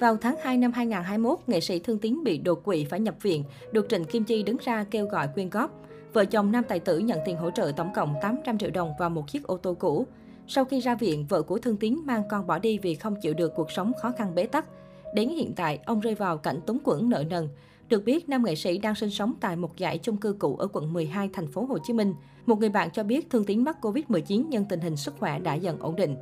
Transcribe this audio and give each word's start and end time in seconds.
Vào 0.00 0.16
tháng 0.16 0.36
2 0.42 0.56
năm 0.56 0.72
2021, 0.72 1.38
nghệ 1.46 1.60
sĩ 1.60 1.78
Thương 1.78 1.98
Tiến 1.98 2.24
bị 2.24 2.38
đột 2.38 2.64
quỵ 2.64 2.84
phải 2.84 3.00
nhập 3.00 3.14
viện, 3.22 3.44
được 3.72 3.86
Trịnh 3.88 4.04
Kim 4.04 4.24
Chi 4.24 4.42
đứng 4.42 4.56
ra 4.64 4.84
kêu 4.90 5.06
gọi 5.06 5.28
quyên 5.34 5.50
góp. 5.50 5.82
Vợ 6.12 6.24
chồng 6.24 6.52
nam 6.52 6.64
tài 6.68 6.80
tử 6.80 6.98
nhận 6.98 7.18
tiền 7.24 7.36
hỗ 7.36 7.50
trợ 7.50 7.72
tổng 7.76 7.92
cộng 7.94 8.14
800 8.22 8.58
triệu 8.58 8.70
đồng 8.70 8.92
và 8.98 9.08
một 9.08 9.28
chiếc 9.28 9.46
ô 9.46 9.56
tô 9.56 9.74
cũ. 9.74 10.06
Sau 10.48 10.64
khi 10.64 10.80
ra 10.80 10.94
viện, 10.94 11.26
vợ 11.28 11.42
của 11.42 11.58
Thương 11.58 11.76
Tiến 11.76 12.06
mang 12.06 12.22
con 12.30 12.46
bỏ 12.46 12.58
đi 12.58 12.78
vì 12.78 12.94
không 12.94 13.16
chịu 13.22 13.34
được 13.34 13.52
cuộc 13.56 13.70
sống 13.70 13.92
khó 14.02 14.12
khăn 14.18 14.34
bế 14.34 14.46
tắc. 14.46 14.66
Đến 15.14 15.28
hiện 15.28 15.52
tại, 15.56 15.78
ông 15.84 16.00
rơi 16.00 16.14
vào 16.14 16.38
cảnh 16.38 16.60
túng 16.66 16.78
quẫn 16.78 17.08
nợ 17.08 17.24
nần. 17.30 17.48
Được 17.88 18.04
biết, 18.04 18.28
nam 18.28 18.44
nghệ 18.44 18.54
sĩ 18.54 18.78
đang 18.78 18.94
sinh 18.94 19.10
sống 19.10 19.34
tại 19.40 19.56
một 19.56 19.70
dãy 19.78 19.98
chung 19.98 20.16
cư 20.16 20.36
cũ 20.38 20.56
ở 20.56 20.68
quận 20.72 20.92
12, 20.92 21.30
thành 21.32 21.46
phố 21.46 21.64
Hồ 21.64 21.78
Chí 21.84 21.92
Minh. 21.92 22.14
Một 22.46 22.58
người 22.58 22.68
bạn 22.68 22.90
cho 22.90 23.02
biết 23.02 23.30
Thương 23.30 23.44
Tiến 23.44 23.64
mắc 23.64 23.76
Covid-19 23.80 24.44
nhưng 24.48 24.64
tình 24.64 24.80
hình 24.80 24.96
sức 24.96 25.14
khỏe 25.18 25.38
đã 25.38 25.54
dần 25.54 25.78
ổn 25.78 25.96
định. 25.96 26.16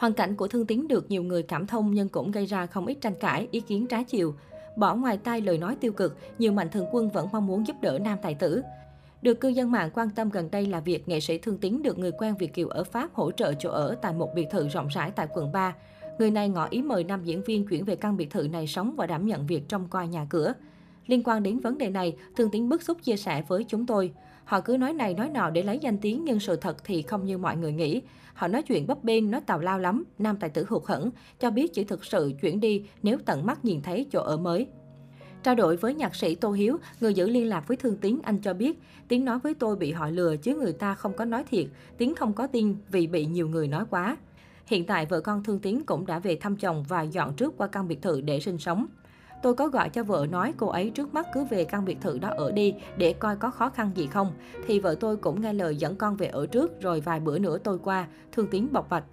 Hoàn 0.00 0.12
cảnh 0.12 0.36
của 0.36 0.48
Thương 0.48 0.66
Tín 0.66 0.88
được 0.88 1.10
nhiều 1.10 1.22
người 1.22 1.42
cảm 1.42 1.66
thông 1.66 1.90
nhưng 1.94 2.08
cũng 2.08 2.30
gây 2.30 2.46
ra 2.46 2.66
không 2.66 2.86
ít 2.86 2.98
tranh 3.00 3.14
cãi, 3.20 3.48
ý 3.50 3.60
kiến 3.60 3.86
trái 3.86 4.04
chiều. 4.04 4.34
Bỏ 4.76 4.94
ngoài 4.94 5.18
tai 5.18 5.40
lời 5.40 5.58
nói 5.58 5.76
tiêu 5.80 5.92
cực, 5.92 6.16
nhiều 6.38 6.52
mạnh 6.52 6.68
thường 6.72 6.86
quân 6.92 7.10
vẫn 7.10 7.28
mong 7.32 7.46
muốn 7.46 7.66
giúp 7.66 7.76
đỡ 7.80 7.98
nam 7.98 8.18
tài 8.22 8.34
tử. 8.34 8.62
Được 9.22 9.40
cư 9.40 9.48
dân 9.48 9.72
mạng 9.72 9.90
quan 9.94 10.10
tâm 10.10 10.30
gần 10.30 10.50
đây 10.50 10.66
là 10.66 10.80
việc 10.80 11.08
nghệ 11.08 11.20
sĩ 11.20 11.38
Thương 11.38 11.58
Tín 11.58 11.82
được 11.82 11.98
người 11.98 12.12
quen 12.18 12.34
Việt 12.38 12.54
Kiều 12.54 12.68
ở 12.68 12.84
Pháp 12.84 13.14
hỗ 13.14 13.30
trợ 13.30 13.54
chỗ 13.58 13.70
ở 13.70 13.96
tại 14.02 14.12
một 14.12 14.34
biệt 14.34 14.46
thự 14.50 14.68
rộng 14.68 14.88
rãi 14.88 15.10
tại 15.10 15.26
quận 15.34 15.52
3. 15.52 15.74
Người 16.18 16.30
này 16.30 16.48
ngỏ 16.48 16.66
ý 16.70 16.82
mời 16.82 17.04
nam 17.04 17.24
diễn 17.24 17.42
viên 17.42 17.66
chuyển 17.66 17.84
về 17.84 17.96
căn 17.96 18.16
biệt 18.16 18.30
thự 18.30 18.48
này 18.48 18.66
sống 18.66 18.94
và 18.96 19.06
đảm 19.06 19.26
nhận 19.26 19.46
việc 19.46 19.68
trông 19.68 19.88
coi 19.88 20.08
nhà 20.08 20.26
cửa. 20.30 20.52
Liên 21.10 21.22
quan 21.24 21.42
đến 21.42 21.60
vấn 21.60 21.78
đề 21.78 21.90
này, 21.90 22.16
Thương 22.36 22.50
tín 22.50 22.68
bức 22.68 22.82
xúc 22.82 22.98
chia 23.02 23.16
sẻ 23.16 23.42
với 23.48 23.64
chúng 23.64 23.86
tôi. 23.86 24.12
Họ 24.44 24.60
cứ 24.60 24.76
nói 24.76 24.92
này 24.92 25.14
nói 25.14 25.28
nọ 25.28 25.50
để 25.50 25.62
lấy 25.62 25.78
danh 25.78 25.98
tiếng 25.98 26.24
nhưng 26.24 26.40
sự 26.40 26.56
thật 26.56 26.84
thì 26.84 27.02
không 27.02 27.24
như 27.24 27.38
mọi 27.38 27.56
người 27.56 27.72
nghĩ. 27.72 28.02
Họ 28.34 28.48
nói 28.48 28.62
chuyện 28.62 28.86
bấp 28.86 29.04
bênh, 29.04 29.30
nói 29.30 29.40
tào 29.40 29.58
lao 29.58 29.78
lắm. 29.78 30.04
Nam 30.18 30.36
tài 30.36 30.50
tử 30.50 30.64
hụt 30.68 30.82
hẫng, 30.86 31.10
cho 31.40 31.50
biết 31.50 31.74
chỉ 31.74 31.84
thực 31.84 32.04
sự 32.04 32.32
chuyển 32.40 32.60
đi 32.60 32.84
nếu 33.02 33.18
tận 33.24 33.46
mắt 33.46 33.64
nhìn 33.64 33.82
thấy 33.82 34.06
chỗ 34.12 34.22
ở 34.22 34.36
mới. 34.36 34.66
Trao 35.42 35.54
đổi 35.54 35.76
với 35.76 35.94
nhạc 35.94 36.14
sĩ 36.14 36.34
Tô 36.34 36.52
Hiếu, 36.52 36.76
người 37.00 37.14
giữ 37.14 37.28
liên 37.28 37.48
lạc 37.48 37.68
với 37.68 37.76
Thương 37.76 37.96
Tiến, 37.96 38.20
anh 38.22 38.38
cho 38.38 38.54
biết, 38.54 38.78
Tiến 39.08 39.24
nói 39.24 39.38
với 39.38 39.54
tôi 39.54 39.76
bị 39.76 39.92
họ 39.92 40.10
lừa 40.10 40.36
chứ 40.36 40.54
người 40.54 40.72
ta 40.72 40.94
không 40.94 41.12
có 41.12 41.24
nói 41.24 41.44
thiệt, 41.50 41.66
Tiến 41.98 42.14
không 42.14 42.32
có 42.32 42.46
tin 42.46 42.76
vì 42.90 43.06
bị 43.06 43.26
nhiều 43.26 43.48
người 43.48 43.68
nói 43.68 43.84
quá. 43.90 44.16
Hiện 44.66 44.86
tại 44.86 45.06
vợ 45.06 45.20
con 45.20 45.44
Thương 45.44 45.58
Tiến 45.58 45.82
cũng 45.86 46.06
đã 46.06 46.18
về 46.18 46.36
thăm 46.36 46.56
chồng 46.56 46.84
và 46.88 47.02
dọn 47.02 47.34
trước 47.34 47.54
qua 47.56 47.66
căn 47.66 47.88
biệt 47.88 48.02
thự 48.02 48.20
để 48.20 48.40
sinh 48.40 48.58
sống. 48.58 48.86
Tôi 49.42 49.54
có 49.54 49.68
gọi 49.68 49.88
cho 49.88 50.02
vợ 50.02 50.26
nói 50.30 50.54
cô 50.56 50.66
ấy 50.66 50.90
trước 50.90 51.14
mắt 51.14 51.26
cứ 51.34 51.44
về 51.44 51.64
căn 51.64 51.84
biệt 51.84 51.98
thự 52.00 52.18
đó 52.18 52.30
ở 52.36 52.52
đi 52.52 52.74
để 52.96 53.12
coi 53.12 53.36
có 53.36 53.50
khó 53.50 53.68
khăn 53.68 53.90
gì 53.94 54.06
không. 54.06 54.32
Thì 54.66 54.80
vợ 54.80 54.94
tôi 55.00 55.16
cũng 55.16 55.40
nghe 55.40 55.52
lời 55.52 55.76
dẫn 55.76 55.96
con 55.96 56.16
về 56.16 56.26
ở 56.26 56.46
trước 56.46 56.80
rồi 56.80 57.00
vài 57.00 57.20
bữa 57.20 57.38
nữa 57.38 57.58
tôi 57.58 57.78
qua, 57.78 58.06
Thương 58.32 58.46
Tiến 58.46 58.68
bộc 58.72 58.90
bạch. 58.90 59.04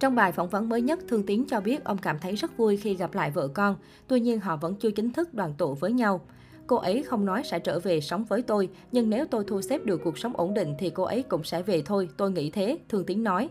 Trong 0.00 0.14
bài 0.14 0.32
phỏng 0.32 0.48
vấn 0.48 0.68
mới 0.68 0.82
nhất, 0.82 0.98
Thương 1.08 1.26
Tiến 1.26 1.44
cho 1.48 1.60
biết 1.60 1.84
ông 1.84 1.98
cảm 1.98 2.18
thấy 2.18 2.34
rất 2.34 2.56
vui 2.56 2.76
khi 2.76 2.94
gặp 2.94 3.14
lại 3.14 3.30
vợ 3.30 3.48
con, 3.48 3.76
tuy 4.08 4.20
nhiên 4.20 4.40
họ 4.40 4.56
vẫn 4.56 4.74
chưa 4.74 4.90
chính 4.90 5.10
thức 5.12 5.34
đoàn 5.34 5.54
tụ 5.58 5.74
với 5.74 5.92
nhau. 5.92 6.20
Cô 6.66 6.76
ấy 6.76 7.02
không 7.02 7.24
nói 7.24 7.42
sẽ 7.44 7.58
trở 7.58 7.78
về 7.78 8.00
sống 8.00 8.24
với 8.24 8.42
tôi, 8.42 8.68
nhưng 8.92 9.10
nếu 9.10 9.26
tôi 9.26 9.44
thu 9.44 9.60
xếp 9.60 9.84
được 9.84 10.00
cuộc 10.04 10.18
sống 10.18 10.36
ổn 10.36 10.54
định 10.54 10.74
thì 10.78 10.90
cô 10.90 11.02
ấy 11.02 11.22
cũng 11.22 11.44
sẽ 11.44 11.62
về 11.62 11.82
thôi, 11.82 12.08
tôi 12.16 12.30
nghĩ 12.30 12.50
thế, 12.50 12.78
Thương 12.88 13.04
Tiến 13.04 13.24
nói. 13.24 13.48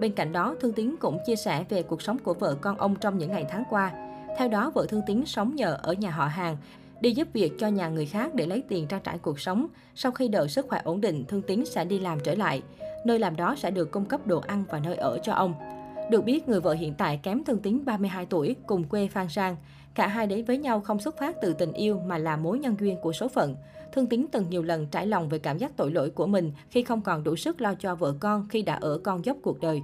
Bên 0.00 0.12
cạnh 0.12 0.32
đó, 0.32 0.54
Thương 0.60 0.72
Tiến 0.72 0.96
cũng 0.96 1.18
chia 1.26 1.36
sẻ 1.36 1.64
về 1.68 1.82
cuộc 1.82 2.02
sống 2.02 2.18
của 2.18 2.34
vợ 2.34 2.56
con 2.60 2.78
ông 2.78 2.94
trong 3.00 3.18
những 3.18 3.30
ngày 3.30 3.46
tháng 3.50 3.64
qua. 3.70 4.09
Theo 4.38 4.48
đó, 4.48 4.70
vợ 4.74 4.86
Thương 4.88 5.02
tín 5.06 5.26
sống 5.26 5.56
nhờ 5.56 5.78
ở 5.82 5.92
nhà 5.92 6.10
họ 6.10 6.26
hàng, 6.26 6.56
đi 7.00 7.12
giúp 7.12 7.28
việc 7.32 7.52
cho 7.58 7.68
nhà 7.68 7.88
người 7.88 8.06
khác 8.06 8.34
để 8.34 8.46
lấy 8.46 8.62
tiền 8.68 8.86
trang 8.86 9.00
trải 9.04 9.18
cuộc 9.18 9.40
sống. 9.40 9.66
Sau 9.94 10.12
khi 10.12 10.28
đợi 10.28 10.48
sức 10.48 10.66
khỏe 10.68 10.80
ổn 10.84 11.00
định, 11.00 11.24
Thương 11.28 11.42
tín 11.42 11.64
sẽ 11.66 11.84
đi 11.84 11.98
làm 11.98 12.20
trở 12.20 12.34
lại. 12.34 12.62
Nơi 13.04 13.18
làm 13.18 13.36
đó 13.36 13.54
sẽ 13.58 13.70
được 13.70 13.90
cung 13.90 14.04
cấp 14.04 14.26
đồ 14.26 14.40
ăn 14.46 14.64
và 14.70 14.78
nơi 14.78 14.96
ở 14.96 15.18
cho 15.22 15.32
ông. 15.32 15.54
Được 16.10 16.24
biết, 16.24 16.48
người 16.48 16.60
vợ 16.60 16.72
hiện 16.72 16.94
tại 16.94 17.20
kém 17.22 17.44
Thương 17.44 17.58
tín 17.58 17.84
32 17.84 18.26
tuổi, 18.26 18.56
cùng 18.66 18.84
quê 18.84 19.08
Phan 19.08 19.28
Sang. 19.28 19.56
Cả 19.94 20.06
hai 20.06 20.26
đến 20.26 20.44
với 20.44 20.58
nhau 20.58 20.80
không 20.80 21.00
xuất 21.00 21.18
phát 21.18 21.36
từ 21.42 21.52
tình 21.52 21.72
yêu 21.72 22.00
mà 22.06 22.18
là 22.18 22.36
mối 22.36 22.58
nhân 22.58 22.76
duyên 22.80 22.96
của 23.02 23.12
số 23.12 23.28
phận. 23.28 23.56
Thương 23.92 24.06
tín 24.06 24.26
từng 24.32 24.50
nhiều 24.50 24.62
lần 24.62 24.86
trải 24.86 25.06
lòng 25.06 25.28
về 25.28 25.38
cảm 25.38 25.58
giác 25.58 25.76
tội 25.76 25.90
lỗi 25.90 26.10
của 26.10 26.26
mình 26.26 26.52
khi 26.70 26.82
không 26.82 27.00
còn 27.00 27.24
đủ 27.24 27.36
sức 27.36 27.60
lo 27.60 27.74
cho 27.74 27.94
vợ 27.94 28.14
con 28.20 28.48
khi 28.48 28.62
đã 28.62 28.74
ở 28.74 29.00
con 29.04 29.24
dốc 29.24 29.36
cuộc 29.42 29.60
đời. 29.60 29.82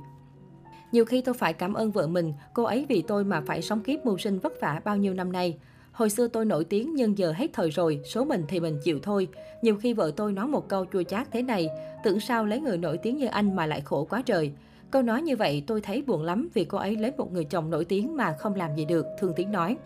Nhiều 0.92 1.04
khi 1.04 1.20
tôi 1.20 1.34
phải 1.34 1.52
cảm 1.52 1.74
ơn 1.74 1.91
vợ 1.91 2.06
mình, 2.06 2.32
cô 2.54 2.62
ấy 2.62 2.86
vì 2.88 3.02
tôi 3.02 3.24
mà 3.24 3.42
phải 3.47 3.62
sống 3.62 3.80
kiếp 3.80 4.06
mưu 4.06 4.19
sinh 4.19 4.38
vất 4.38 4.60
vả 4.60 4.80
bao 4.84 4.97
nhiêu 4.97 5.14
năm 5.14 5.32
nay. 5.32 5.58
Hồi 5.92 6.10
xưa 6.10 6.28
tôi 6.28 6.44
nổi 6.44 6.64
tiếng 6.64 6.94
nhưng 6.94 7.19
giờ 7.19 7.32
hết 7.32 7.50
thời 7.52 7.70
rồi, 7.70 8.00
số 8.04 8.24
mình 8.24 8.44
thì 8.48 8.60
mình 8.60 8.78
chịu 8.84 8.98
thôi. 9.02 9.28
Nhiều 9.62 9.76
khi 9.76 9.92
vợ 9.92 10.12
tôi 10.16 10.32
nói 10.32 10.47
một 10.47 10.69
câu 10.69 10.86
chua 10.92 11.02
chát 11.02 11.32
thế 11.32 11.42
này, 11.42 11.69
tưởng 12.04 12.20
sao 12.20 12.47
lấy 12.47 12.60
người 12.60 12.78
nổi 12.78 12.98
tiếng 12.98 13.16
như 13.16 13.26
anh 13.26 13.56
mà 13.56 13.66
lại 13.66 13.80
khổ 13.80 14.06
quá 14.10 14.22
trời. 14.22 14.52
Câu 14.91 15.02
nói 15.02 15.22
như 15.22 15.36
vậy 15.36 15.62
tôi 15.66 15.80
thấy 15.80 16.02
buồn 16.02 16.22
lắm 16.22 16.48
vì 16.54 16.64
cô 16.64 16.78
ấy 16.78 16.97
lấy 16.97 17.12
một 17.16 17.32
người 17.32 17.44
chồng 17.44 17.70
nổi 17.70 17.84
tiếng 17.84 18.16
mà 18.16 18.36
không 18.38 18.54
làm 18.54 18.76
gì 18.76 18.84
được, 18.84 19.06
Thương 19.18 19.32
Tiến 19.36 19.53
nói. 19.53 19.76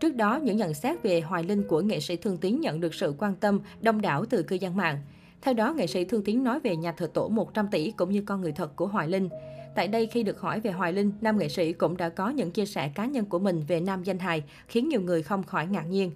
Trước 0.00 0.16
đó, 0.16 0.40
những 0.42 0.56
nhận 0.56 0.74
xét 0.74 1.02
về 1.02 1.20
Hoài 1.20 1.44
Linh 1.44 1.68
của 1.68 1.80
nghệ 1.80 2.00
sĩ 2.00 2.16
Thương 2.16 2.36
Tiến 2.36 2.60
nhận 2.60 2.80
được 2.80 2.94
sự 2.94 3.14
quan 3.18 3.34
tâm 3.34 3.60
đông 3.80 4.00
đảo 4.00 4.24
từ 4.30 4.42
cư 4.42 4.56
dân 4.56 4.76
mạng. 4.76 4.98
Theo 5.42 5.54
đó, 5.54 5.72
nghệ 5.72 5.86
sĩ 5.86 6.04
Thương 6.04 6.24
Tiến 6.24 6.44
nói 6.44 6.60
về 6.60 6.76
nhà 6.76 6.92
thờ 6.92 7.10
tổ 7.14 7.28
100 7.28 7.68
tỷ 7.70 7.90
cũng 7.90 8.10
như 8.10 8.22
con 8.26 8.40
người 8.40 8.52
thật 8.52 8.76
của 8.76 8.86
Hoài 8.86 9.08
Linh. 9.08 9.28
Tại 9.74 9.88
đây, 9.88 10.06
khi 10.06 10.22
được 10.22 10.40
hỏi 10.40 10.60
về 10.60 10.70
Hoài 10.70 10.92
Linh, 10.92 11.12
nam 11.20 11.38
nghệ 11.38 11.48
sĩ 11.48 11.72
cũng 11.72 11.96
đã 11.96 12.08
có 12.08 12.28
những 12.28 12.50
chia 12.50 12.66
sẻ 12.66 12.90
cá 12.94 13.06
nhân 13.06 13.24
của 13.24 13.38
mình 13.38 13.62
về 13.68 13.80
nam 13.80 14.02
danh 14.02 14.18
hài, 14.18 14.42
khiến 14.68 14.88
nhiều 14.88 15.00
người 15.00 15.22
không 15.22 15.42
khỏi 15.42 15.66
ngạc 15.66 15.84
nhiên. 15.88 16.10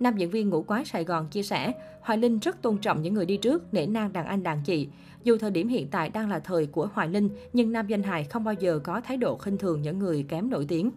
Nam 0.00 0.16
diễn 0.16 0.30
viên 0.30 0.48
ngũ 0.48 0.62
quái 0.62 0.84
Sài 0.84 1.04
Gòn 1.04 1.28
chia 1.28 1.42
sẻ, 1.42 1.72
Hoài 2.00 2.18
Linh 2.18 2.38
rất 2.38 2.62
tôn 2.62 2.78
trọng 2.78 3.02
những 3.02 3.14
người 3.14 3.26
đi 3.26 3.36
trước, 3.36 3.74
nể 3.74 3.86
nang 3.86 4.12
đàn 4.12 4.26
anh 4.26 4.42
đàn 4.42 4.62
chị. 4.64 4.88
Dù 5.24 5.38
thời 5.38 5.50
điểm 5.50 5.68
hiện 5.68 5.88
tại 5.90 6.08
đang 6.08 6.30
là 6.30 6.38
thời 6.38 6.66
của 6.66 6.88
Hoài 6.94 7.08
Linh, 7.08 7.28
nhưng 7.52 7.72
nam 7.72 7.86
danh 7.86 8.02
hài 8.02 8.24
không 8.24 8.44
bao 8.44 8.54
giờ 8.54 8.78
có 8.78 9.00
thái 9.00 9.16
độ 9.16 9.36
khinh 9.36 9.58
thường 9.58 9.82
những 9.82 9.98
người 9.98 10.24
kém 10.28 10.50
nổi 10.50 10.64
tiếng. 10.68 10.90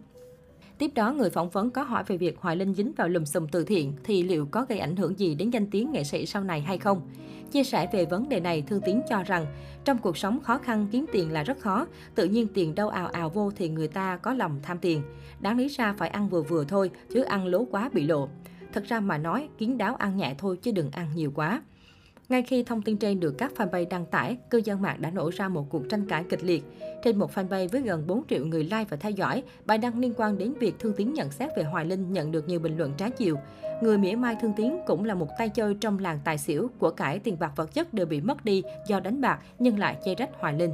Tiếp 0.78 0.90
đó, 0.94 1.12
người 1.12 1.30
phỏng 1.30 1.50
vấn 1.50 1.70
có 1.70 1.82
hỏi 1.82 2.04
về 2.06 2.16
việc 2.16 2.38
Hoài 2.38 2.56
Linh 2.56 2.74
dính 2.74 2.92
vào 2.96 3.08
lùm 3.08 3.24
xùm 3.24 3.46
từ 3.46 3.64
thiện 3.64 3.92
thì 4.04 4.22
liệu 4.22 4.46
có 4.50 4.66
gây 4.68 4.78
ảnh 4.78 4.96
hưởng 4.96 5.18
gì 5.18 5.34
đến 5.34 5.50
danh 5.50 5.70
tiếng 5.70 5.92
nghệ 5.92 6.04
sĩ 6.04 6.26
sau 6.26 6.44
này 6.44 6.60
hay 6.60 6.78
không? 6.78 7.00
Chia 7.52 7.64
sẻ 7.64 7.88
về 7.92 8.04
vấn 8.04 8.28
đề 8.28 8.40
này, 8.40 8.62
Thương 8.62 8.80
Tiến 8.86 9.02
cho 9.08 9.22
rằng, 9.22 9.46
trong 9.84 9.98
cuộc 9.98 10.16
sống 10.16 10.40
khó 10.42 10.58
khăn 10.58 10.86
kiếm 10.92 11.06
tiền 11.12 11.32
là 11.32 11.42
rất 11.42 11.58
khó, 11.58 11.86
tự 12.14 12.24
nhiên 12.24 12.46
tiền 12.54 12.74
đâu 12.74 12.88
ào 12.88 13.06
ào 13.06 13.30
vô 13.30 13.50
thì 13.56 13.68
người 13.68 13.88
ta 13.88 14.16
có 14.16 14.34
lòng 14.34 14.60
tham 14.62 14.78
tiền. 14.78 15.02
Đáng 15.40 15.58
lý 15.58 15.68
ra 15.68 15.92
phải 15.92 16.08
ăn 16.08 16.28
vừa 16.28 16.42
vừa 16.42 16.64
thôi, 16.64 16.90
chứ 17.12 17.22
ăn 17.22 17.46
lố 17.46 17.64
quá 17.70 17.90
bị 17.92 18.06
lộ. 18.06 18.28
Thật 18.72 18.84
ra 18.84 19.00
mà 19.00 19.18
nói, 19.18 19.48
kiến 19.58 19.78
đáo 19.78 19.94
ăn 19.94 20.16
nhẹ 20.16 20.34
thôi 20.38 20.58
chứ 20.62 20.70
đừng 20.70 20.90
ăn 20.90 21.08
nhiều 21.14 21.32
quá. 21.34 21.62
Ngay 22.28 22.42
khi 22.42 22.62
thông 22.62 22.82
tin 22.82 22.96
trên 22.96 23.20
được 23.20 23.34
các 23.38 23.52
fanpage 23.56 23.88
đăng 23.88 24.06
tải, 24.06 24.36
cư 24.50 24.60
dân 24.64 24.82
mạng 24.82 24.96
đã 25.00 25.10
nổ 25.10 25.30
ra 25.30 25.48
một 25.48 25.66
cuộc 25.70 25.88
tranh 25.88 26.08
cãi 26.08 26.24
kịch 26.28 26.44
liệt. 26.44 26.64
Trên 27.04 27.18
một 27.18 27.34
fanpage 27.34 27.68
với 27.68 27.82
gần 27.82 28.06
4 28.06 28.22
triệu 28.28 28.46
người 28.46 28.64
like 28.64 28.84
và 28.84 28.96
theo 28.96 29.10
dõi, 29.10 29.42
bài 29.64 29.78
đăng 29.78 29.98
liên 29.98 30.12
quan 30.16 30.38
đến 30.38 30.52
việc 30.60 30.78
Thương 30.78 30.92
Tiến 30.96 31.14
nhận 31.14 31.30
xét 31.30 31.50
về 31.56 31.62
Hoài 31.62 31.84
Linh 31.84 32.12
nhận 32.12 32.32
được 32.32 32.48
nhiều 32.48 32.60
bình 32.60 32.76
luận 32.76 32.92
trái 32.96 33.10
chiều. 33.10 33.36
Người 33.82 33.98
mỉa 33.98 34.14
mai 34.14 34.36
Thương 34.40 34.52
Tiến 34.56 34.80
cũng 34.86 35.04
là 35.04 35.14
một 35.14 35.28
tay 35.38 35.48
chơi 35.48 35.76
trong 35.80 35.98
làng 35.98 36.20
tài 36.24 36.38
xỉu, 36.38 36.70
của 36.78 36.90
cải 36.90 37.18
tiền 37.18 37.36
bạc 37.38 37.52
vật 37.56 37.74
chất 37.74 37.94
đều 37.94 38.06
bị 38.06 38.20
mất 38.20 38.44
đi 38.44 38.62
do 38.86 39.00
đánh 39.00 39.20
bạc 39.20 39.38
nhưng 39.58 39.78
lại 39.78 39.96
chê 40.04 40.14
trách 40.14 40.30
Hoài 40.38 40.54
Linh. 40.54 40.72